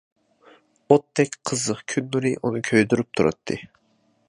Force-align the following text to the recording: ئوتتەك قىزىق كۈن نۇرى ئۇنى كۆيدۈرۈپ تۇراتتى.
ئوتتەك 0.93 1.37
قىزىق 1.51 1.83
كۈن 1.93 2.09
نۇرى 2.15 2.33
ئۇنى 2.41 2.65
كۆيدۈرۈپ 2.73 3.13
تۇراتتى. 3.21 3.63